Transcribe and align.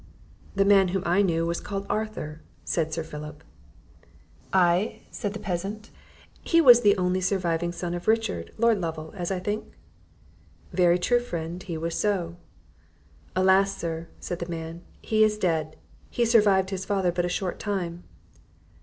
"The 0.55 0.65
man 0.65 0.87
whom 0.87 1.03
I 1.05 1.21
knew 1.21 1.45
was 1.45 1.61
called 1.61 1.85
Arthur," 1.87 2.41
said 2.65 2.91
Sir 2.91 3.03
Philip. 3.03 3.43
"Ay," 4.51 5.03
said 5.11 5.33
the 5.33 5.39
Peasant, 5.39 5.91
"he 6.41 6.59
was 6.59 6.81
the 6.81 6.97
only 6.97 7.21
surviving 7.21 7.71
son 7.71 7.93
of 7.93 8.07
Richard, 8.07 8.51
Lord 8.57 8.81
Lovel, 8.81 9.13
as 9.15 9.29
I 9.29 9.37
think?" 9.37 9.77
"Very 10.73 10.97
true, 10.97 11.19
friend, 11.19 11.61
he 11.61 11.77
was 11.77 11.93
so." 11.93 12.35
"Alas, 13.35 13.77
sir," 13.77 14.07
said 14.19 14.39
the 14.39 14.49
man, 14.49 14.81
"he 15.03 15.23
is 15.23 15.37
dead! 15.37 15.75
he 16.09 16.25
survived 16.25 16.71
his 16.71 16.83
father 16.83 17.11
but 17.11 17.23
a 17.25 17.29
short 17.29 17.59
time." 17.59 18.03